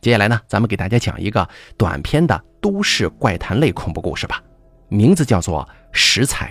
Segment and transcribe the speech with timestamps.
[0.00, 4.42] 接下来呢，咱们给大家讲一个短篇的都市怪谈类恐怖故事吧，
[4.88, 6.48] 名字叫做《食材》。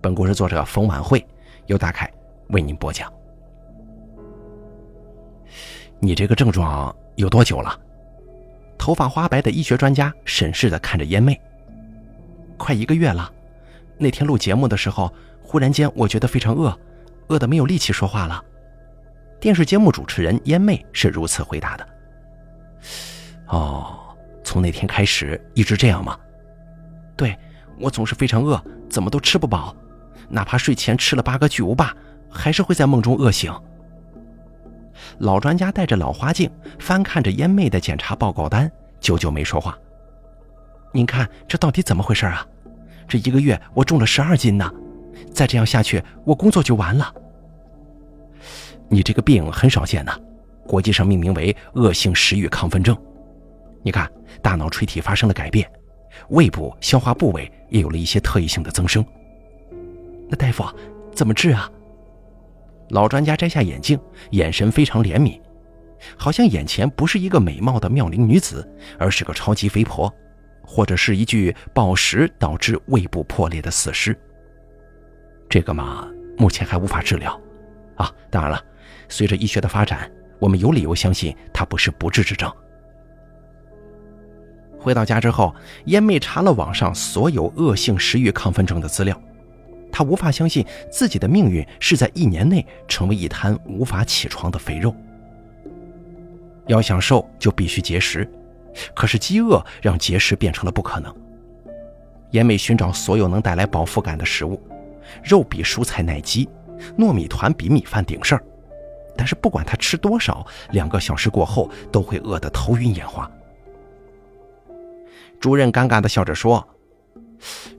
[0.00, 1.24] 本故事作者冯晚慧，
[1.66, 2.10] 由大凯
[2.48, 3.10] 为您播讲。
[6.00, 7.78] 你这个症状有多久了？
[8.76, 11.40] 头发花白的医学专家审视的看着烟妹。
[12.58, 13.32] 快一个月了。
[13.96, 16.76] 那天录节目的时候，忽然间我觉得非常饿，
[17.28, 18.42] 饿得没有力气说话了。
[19.40, 21.88] 电视节目主持人烟妹是如此回答的。
[23.48, 23.98] 哦，
[24.42, 26.18] 从那天开始一直这样吗？
[27.16, 27.36] 对，
[27.78, 29.74] 我总是非常饿，怎么都吃不饱，
[30.28, 31.94] 哪怕睡前吃了八个巨无霸，
[32.30, 33.52] 还是会在梦中饿醒。
[35.18, 39.76] 老专家戴着老花镜，翻看着烟妹的检查报告单，久久没说话。
[40.92, 42.46] 您看这到底怎么回事啊？
[43.08, 44.70] 这一个月我重了十二斤呢，
[45.32, 47.12] 再这样下去，我工作就完了。
[48.88, 50.12] 你这个病很少见呢，
[50.72, 52.96] 国际上命名为恶性食欲亢奋症。
[53.82, 55.70] 你看，大脑垂体发生了改变，
[56.30, 59.04] 胃部、消化部位也有了一些特异性的增生。
[60.30, 60.64] 那大夫
[61.14, 61.70] 怎么治啊？
[62.88, 65.38] 老专家摘下眼镜，眼神非常怜悯，
[66.16, 68.66] 好像眼前不是一个美貌的妙龄女子，
[68.98, 70.10] 而是个超级肥婆，
[70.64, 74.18] 或者是一具暴食导致胃部破裂的死尸。
[75.50, 77.38] 这个嘛，目前还无法治疗。
[77.96, 78.64] 啊，当然了，
[79.10, 80.10] 随着医学的发展，
[80.42, 82.52] 我们有理由相信他不是不治之症。
[84.76, 85.54] 回到家之后，
[85.84, 89.16] 烟妹查了网上所有恶性食欲亢奋症的资料。
[89.92, 94.92] 她无法相信自己的命运是在一年内成为一滩无法起床的肥肉。
[96.66, 98.28] 要想瘦，就必须节食，
[98.94, 101.14] 可是饥饿让节食变成了不可能。
[102.32, 104.60] 燕妹寻找所有能带来饱腹感的食物，
[105.22, 106.48] 肉比蔬菜耐饥，
[106.98, 108.42] 糯米团比米饭顶事儿。
[109.16, 113.30] 但是不管他吃多少，两个小时过后都会饿得头晕眼花。
[115.40, 116.66] 主任尴尬地笑着说。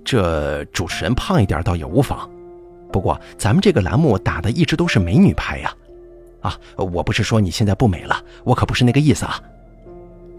[0.03, 2.30] 这主持人胖一点倒也无妨，
[2.91, 5.74] 不过咱们这个栏目打的一直都是美女牌呀，
[6.41, 9.41] 啊，我不是说你现在不美了，我可不是那个意思啊，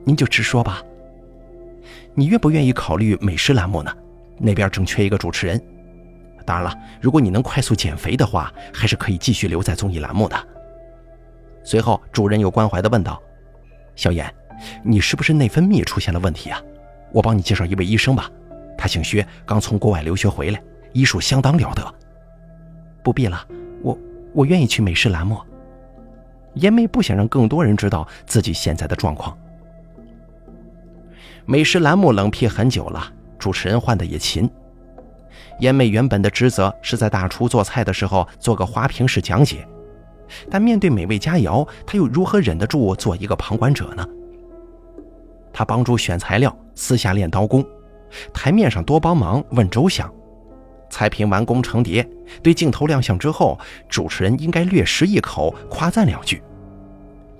[0.04, 0.82] 您就直说吧。
[2.12, 3.90] 你愿不愿意考虑美食栏目呢？
[4.36, 5.58] 那边正缺一个主持人。
[6.44, 10.36] 当然了，如果你能快速减肥的话，还是可以继续留在综艺栏目的。
[11.64, 13.20] 随后，主任又关怀地问道
[13.96, 14.32] ：“小妍，
[14.84, 16.62] 你是不是内分泌出现了问题啊？
[17.10, 18.30] 我帮你介绍一位医生吧。”
[18.76, 21.94] 他姓薛，刚从国外留学回来，医术相当了得。
[23.02, 23.46] 不必了，
[23.82, 23.98] 我
[24.34, 25.40] 我愿意去美食栏目。
[26.54, 29.36] 严妹不想让更多人知道自己现在的状况。
[31.46, 34.48] 美食栏目冷僻很久了，主持人换的也勤。
[35.60, 39.66] 严妹原本的职责是在大厨做菜的时候做个花瓶式讲解，
[40.50, 44.06] 但面对美味佳肴，他又如何忍得住做一个旁观者呢？
[45.52, 47.64] 他帮助选材料，私下练刀工。
[48.32, 50.12] 台面上多帮忙，问周详。
[50.90, 52.08] 菜品完工成碟，
[52.42, 53.58] 对镜头亮相之后，
[53.88, 56.42] 主持人应该略食一口，夸赞两句。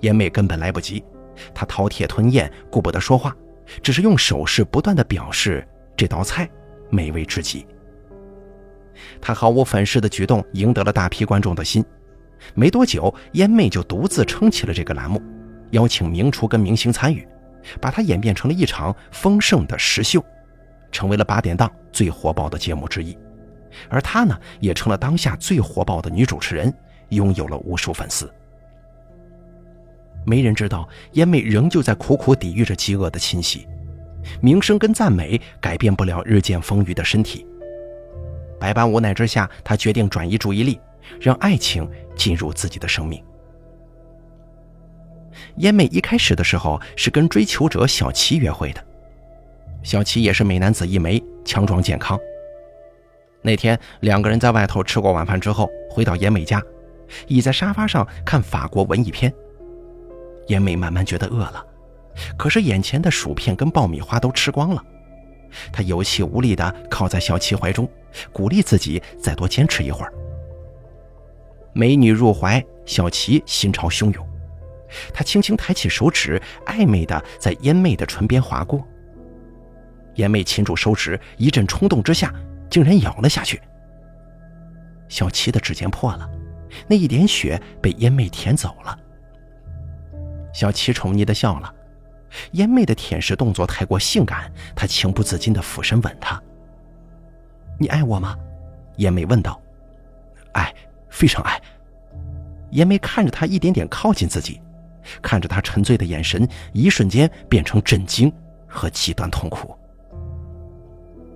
[0.01, 1.03] 严美根本来不及，
[1.53, 3.35] 她饕餮吞咽，顾不得说话，
[3.81, 6.49] 只是用手势不断的表示这道菜
[6.89, 7.65] 美味至极。
[9.21, 11.83] 她毫无粉饰的举动赢得了大批观众的心。
[12.53, 15.21] 没多久，烟妹就独自撑起了这个栏目，
[15.71, 17.27] 邀请名厨跟明星参与，
[17.81, 20.23] 把它演变成了一场丰盛的食秀。
[20.91, 23.17] 成为了八点档最火爆的节目之一，
[23.89, 26.73] 而她呢，也成了当下最火爆的女主持人，
[27.09, 28.31] 拥有了无数粉丝。
[30.25, 33.67] 没人知道，燕妹仍旧在苦苦抵御着饥饿的侵袭，
[34.39, 37.45] 名声跟赞美改变不了日渐丰腴的身体。
[38.57, 40.79] 百般无奈之下，她决定转移注意力，
[41.19, 43.23] 让爱情进入自己的生命。
[45.57, 48.83] 燕妹一开始的时候是跟追求者小齐约会的。
[49.83, 52.19] 小齐也是美男子一枚，强壮健康。
[53.41, 56.61] 那天两个人在外头吃过晚饭之后，回到燕美家，
[57.27, 59.31] 倚在沙发上看法国文艺片。
[60.47, 61.63] 燕美慢慢觉得饿了，
[62.37, 64.83] 可是眼前的薯片跟爆米花都吃光了，
[65.71, 67.87] 她有气无力地靠在小齐怀中，
[68.31, 70.11] 鼓励自己再多坚持一会儿。
[71.77, 74.25] 美女入怀，小齐心潮汹涌，
[75.13, 78.81] 他轻轻抬起手指，暧昧地在烟妹的唇边划过。
[80.15, 82.33] 烟妹擒住手指，一阵冲动之下，
[82.69, 83.61] 竟然咬了下去。
[85.09, 86.29] 小琪的指尖破了，
[86.87, 88.97] 那一点血被烟妹舔走了。
[90.53, 91.75] 小琪宠溺的笑了，
[92.53, 96.41] 烟妹的舔舐动作太过性感，他情不自禁的俯身吻她。
[97.77, 98.37] 你爱我吗？
[98.95, 99.61] 烟妹问道。
[100.53, 100.73] 爱，
[101.15, 101.59] 非常爱。
[102.71, 104.61] 严梅看着他一点点靠近自己，
[105.21, 108.31] 看着他沉醉的眼神，一瞬间变成震惊
[108.67, 109.73] 和极端痛苦。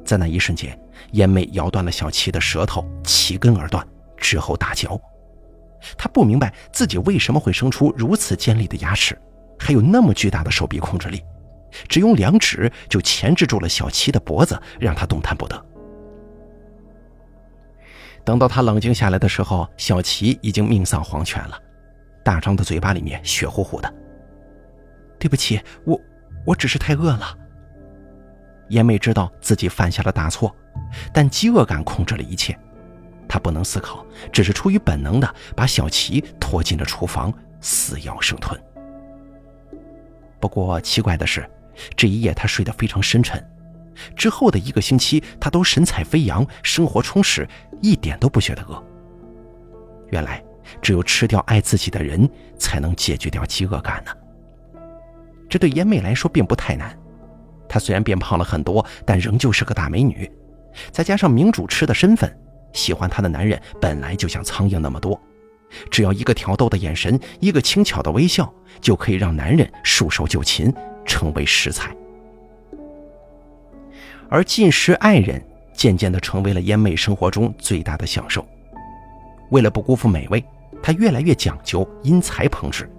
[0.04, 0.78] 在那一瞬间，
[1.14, 3.88] 燕妹咬断了小七的舌头，齐根而断，
[4.18, 5.00] 之后大嚼。
[5.98, 9.18] 她不明白自己为什么会生出如此尖利的牙齿，
[9.58, 11.24] 还有那么巨大的手臂控制力，
[11.88, 15.66] 只用两指就钳制住了小七的脖子，让他动弹不得。
[18.30, 21.60] 等到他冷静下来的时候，小齐已经命丧黄泉了，
[22.24, 23.92] 大张的嘴巴里面血乎乎的。
[25.18, 26.00] 对不起，我
[26.46, 27.36] 我只是太饿了。
[28.68, 30.56] 燕妹知道自己犯下了大错，
[31.12, 32.56] 但饥饿感控制了一切，
[33.28, 38.56] 她不能思考，只是出于本能的把小齐拖进了厨房，死咬生吞。
[40.40, 41.50] 不过奇怪的是，
[41.96, 43.44] 这一夜她睡得非常深沉。
[44.16, 47.48] 之后的一个星期，他都神采飞扬，生活充实，
[47.82, 48.84] 一点都不觉得饿。
[50.10, 50.44] 原来，
[50.82, 54.12] 只有吃掉爱自己的人，才能解决掉饥饿感呢。
[55.50, 56.98] 这对燕妹来说并不太难。
[57.68, 60.30] 她虽然变胖了很多，但仍旧是个大美女。
[60.92, 62.32] 再加上名主持的身份，
[62.74, 65.20] 喜欢她的男人本来就像苍蝇那么多。
[65.92, 68.52] 只要一个挑逗的眼神，一个轻巧的微笑，
[68.82, 70.74] 就可以让男人束手就擒，
[71.06, 71.96] 成为食材。
[74.30, 75.44] 而进食爱人
[75.74, 78.46] 渐渐地成为了燕妹生活中最大的享受。
[79.50, 80.44] 为了不辜负美味，
[80.82, 82.90] 她越来越讲究因材烹制。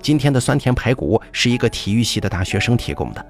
[0.00, 3.26] 今天的酸甜排骨是一个体育系的大学生提供的，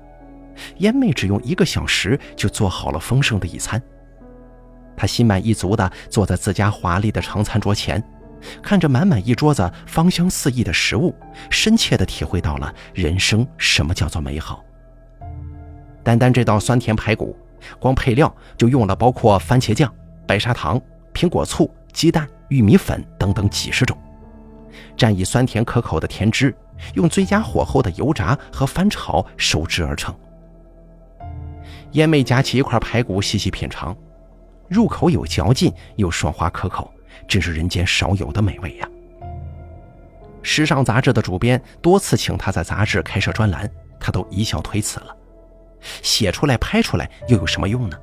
[0.79, 3.81] 燕妹只用一个小时就做好了丰盛的一餐。
[4.97, 8.03] 她心满意足地坐在自家华丽的长餐桌前，
[8.63, 11.15] 看着满满一桌子芳香四溢的食物，
[11.51, 14.65] 深切地体会到了人生什么叫做美好。
[16.05, 17.35] 单单这道酸甜排骨，
[17.81, 19.93] 光配料就用了包括番茄酱、
[20.27, 20.81] 白砂糖、
[21.15, 23.97] 苹果醋、鸡蛋、玉米粉等等几十种，
[24.97, 26.55] 蘸以酸甜可口的甜汁，
[26.93, 30.15] 用最佳火候的油炸和翻炒收汁而成。
[31.93, 33.97] 燕妹夹起一块排骨细细品尝，
[34.69, 36.93] 入口有嚼劲又爽滑可口，
[37.27, 38.89] 真是人间少有的美味呀！
[40.43, 45.17] 时尚杂志的主编多次请她在杂志开设专栏，她都一笑推辞了。
[46.03, 47.99] 写出来、拍出来又有什么用呢？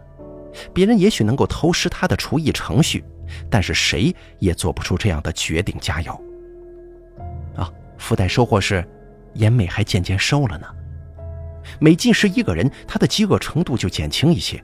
[0.74, 3.04] 别人也许能够偷师他的厨艺程序，
[3.50, 6.19] 但是谁也做不出这样的绝顶佳肴。
[7.56, 8.86] 啊，附带收获是，
[9.33, 10.68] 严美还渐渐瘦了呢。
[11.80, 14.62] 每进食一个人，他的饥饿程度就减轻一些。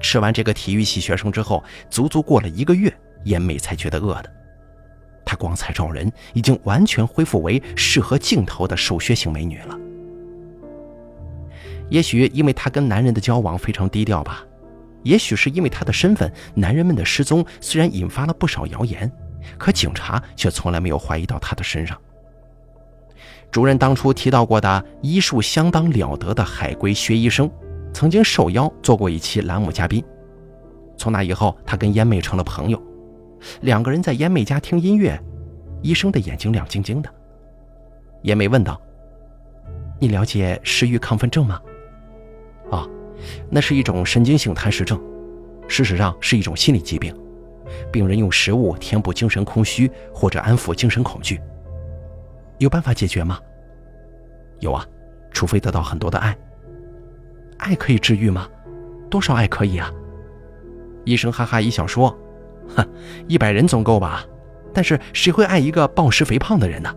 [0.00, 2.92] 吃完这个体育系学生之后，足足过了一个月，
[3.24, 4.32] 严美才觉得饿的。
[5.24, 9.78] 她光彩照人，已经完全恢复为适合镜头的瘦削型美女了。
[11.90, 14.44] 也许因为她跟男人的交往非常低调吧，
[15.02, 19.10] 也许是因为她的身份，男人们的失踪虽然引发了不少谣言，
[19.56, 21.98] 可警察却从来没有怀疑到她的身上。
[23.50, 27.50] 主任当初提到过的医术相当了得的海归薛医生，
[27.94, 30.04] 曾经受邀做过一期栏目嘉宾。
[30.98, 32.82] 从那以后，他跟烟妹成了朋友，
[33.62, 35.18] 两个人在烟妹家听音乐，
[35.80, 37.08] 医生的眼睛亮晶晶的。
[38.22, 38.78] 烟妹问道
[39.98, 41.58] ：“你了解食欲亢奋症吗？”
[43.50, 45.00] 那是一种神经性贪食症，
[45.68, 47.14] 事实上是一种心理疾病。
[47.92, 51.40] 病人用食物填补精神空虚或者安抚精神恐惧。
[52.58, 53.38] 有办法解决吗？
[54.60, 54.84] 有啊，
[55.30, 56.36] 除非得到很多的爱。
[57.58, 58.48] 爱可以治愈吗？
[59.10, 59.92] 多少爱可以啊？
[61.04, 62.16] 医生哈哈一笑说
[62.74, 62.86] ：“哼，
[63.26, 64.24] 一百人总够吧？
[64.72, 66.94] 但是谁会爱一个暴食肥胖的人呢？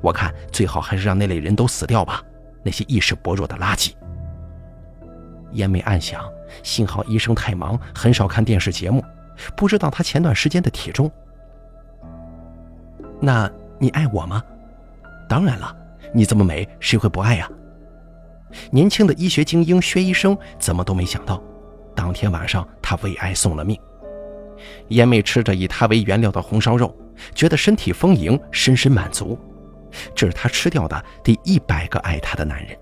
[0.00, 2.22] 我看最好还是让那类人都死掉吧，
[2.62, 3.92] 那些意识薄弱的垃圾。”
[5.52, 6.22] 燕梅暗想：
[6.62, 9.04] 幸好医生太忙，很少看电视节目，
[9.56, 11.10] 不知道他前段时间的体重。
[13.20, 14.42] 那你爱我吗？
[15.28, 15.74] 当然了，
[16.12, 17.50] 你这么美，谁会不爱呀？
[18.70, 21.42] 年轻的医学精英薛医生怎么都没想到，
[21.94, 23.78] 当天晚上他为爱送了命。
[24.88, 26.94] 燕妹吃着以他为原料的红烧肉，
[27.34, 29.38] 觉得身体丰盈，深深满足。
[30.14, 32.76] 这是她吃掉的第一百个爱她的男人。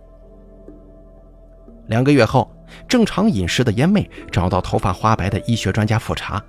[1.86, 2.50] 两个月后，
[2.88, 6.42] 正常饮食的烟妹找到头发花白的医学专家复查，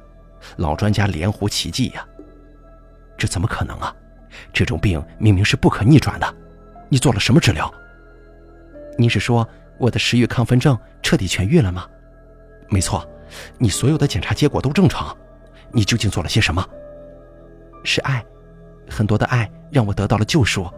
[0.57, 2.05] 老专家连呼奇迹呀！
[3.17, 3.93] 这怎么可能啊？
[4.51, 6.35] 这种病明明是不可逆转的，
[6.89, 7.73] 你做了什么治疗？
[8.97, 11.85] 你是说我的食欲亢奋症彻底痊愈了吗？
[12.69, 13.07] 没错，
[13.57, 15.15] 你所有的检查结果都正常。
[15.71, 16.65] 你究竟做了些什么？
[17.83, 18.23] 是爱，
[18.89, 20.69] 很多的爱让我得到了救赎。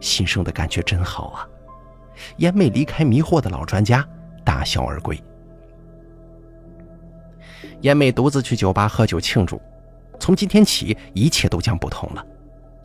[0.00, 1.48] 新生的感觉真好啊！
[2.38, 4.06] 燕妹离开迷惑的老专家，
[4.44, 5.20] 大笑而归。
[7.82, 9.60] 燕妹独自去酒吧喝酒庆祝，
[10.18, 12.26] 从今天起，一切都将不同了。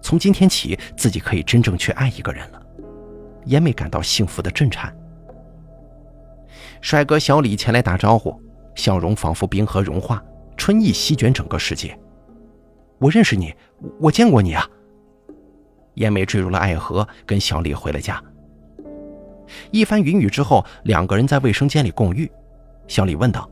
[0.02, 2.62] 从今天起自己可以真正去爱一个人了。
[3.46, 4.96] 燕妹感到幸福的震颤。
[6.82, 8.40] 帅哥小李前来打招呼，
[8.76, 10.24] 笑容仿佛冰河融化，
[10.56, 11.98] 春意席卷整个世界。
[13.00, 13.54] 我认识你，
[14.00, 14.68] 我见过你啊。
[15.96, 18.22] 燕妹坠入了爱河，跟小李回了家。
[19.72, 22.32] 一番云雨之后，两个人在卫生间里共浴。
[22.88, 23.50] 小李问道：“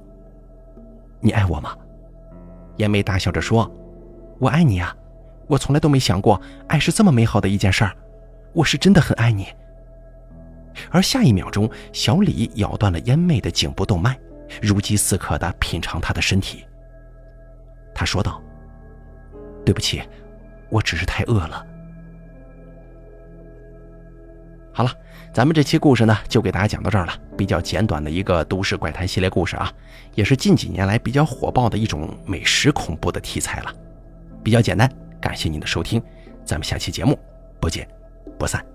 [1.19, 1.75] 你爱我吗？”
[2.77, 3.69] 燕妹大笑着说
[4.39, 4.95] ：“我爱你啊！
[5.47, 7.95] 我从来都没想过爱是这么美好的一件事儿，
[8.53, 9.47] 我是真的很爱你。”
[10.89, 14.17] 而下一秒钟，小李咬断了燕妹的颈部动脉，
[14.61, 16.65] 如饥似渴地品尝她的身体。
[17.93, 18.41] 他说道
[19.63, 20.01] ：“对不起，
[20.69, 21.65] 我只是太饿了。”
[24.75, 24.91] 好了，
[25.31, 27.13] 咱们这期故事呢，就给大家讲到这儿了。
[27.37, 29.71] 比较简短的一个都市怪谈系列故事啊，
[30.15, 33.71] 也是近几年来比较火爆的一种美食恐怖的题材了。
[34.43, 36.01] 比较简单，感谢您的收听，
[36.43, 37.17] 咱们下期节目
[37.59, 37.87] 不见
[38.39, 38.72] 不散。